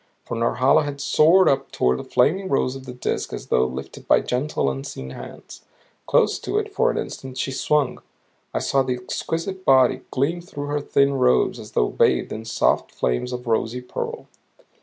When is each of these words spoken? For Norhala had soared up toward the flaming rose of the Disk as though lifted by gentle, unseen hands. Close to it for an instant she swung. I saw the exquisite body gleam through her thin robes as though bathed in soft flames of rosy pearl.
For 0.25 0.35
Norhala 0.35 0.81
had 0.83 0.99
soared 0.99 1.47
up 1.47 1.71
toward 1.71 1.99
the 1.99 2.03
flaming 2.03 2.49
rose 2.49 2.75
of 2.75 2.87
the 2.87 2.91
Disk 2.91 3.31
as 3.33 3.49
though 3.49 3.67
lifted 3.67 4.07
by 4.07 4.19
gentle, 4.21 4.67
unseen 4.67 5.11
hands. 5.11 5.61
Close 6.07 6.39
to 6.39 6.57
it 6.57 6.73
for 6.73 6.89
an 6.89 6.97
instant 6.97 7.37
she 7.37 7.51
swung. 7.51 8.01
I 8.51 8.57
saw 8.61 8.81
the 8.81 8.95
exquisite 8.95 9.63
body 9.63 10.01
gleam 10.09 10.41
through 10.41 10.69
her 10.69 10.81
thin 10.81 11.13
robes 11.19 11.59
as 11.59 11.73
though 11.73 11.89
bathed 11.89 12.33
in 12.33 12.45
soft 12.45 12.91
flames 12.91 13.31
of 13.31 13.45
rosy 13.45 13.81
pearl. 13.81 14.25